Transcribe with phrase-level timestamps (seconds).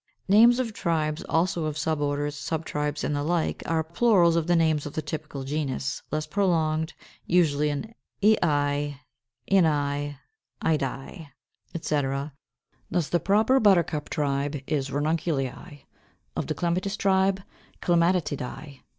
[0.25, 0.41] 541.
[0.43, 4.77] =Names of Tribes=, also of suborders, subtribes, and the like, are plurals of the name
[4.77, 6.95] of the typical genus, less prolonged,
[7.27, 7.93] usually in
[8.23, 8.97] eæ,
[9.51, 10.17] ineæ,
[10.63, 11.27] ideæ,
[11.75, 12.33] etc.
[12.89, 15.83] Thus the proper Buttercup tribe is Ranunculeæ,
[16.35, 17.43] of the Clematis tribe,
[17.83, 18.81] Clematideæ.